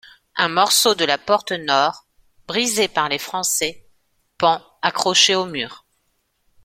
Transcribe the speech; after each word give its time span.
Un 0.35 0.49
morceau 0.49 0.95
de 0.95 1.05
la 1.05 1.19
porte 1.19 1.51
nord, 1.51 2.07
brisée 2.47 2.87
par 2.87 3.07
les 3.07 3.19
Français, 3.19 3.85
pend 4.39 4.59
accroché 4.81 5.35
au 5.35 5.45
mur. 5.45 5.85